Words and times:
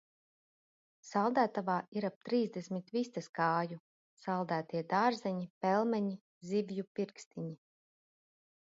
Saldētavā 1.09 1.75
ir 2.01 2.07
ap 2.09 2.17
trīsdesmit 2.29 2.89
vistas 2.97 3.29
kāju. 3.41 3.79
Saldētie 4.25 4.83
dārzeņi, 4.97 5.47
pelmeņi, 5.67 6.21
zivju 6.55 6.89
pirkstiņi. 6.99 7.57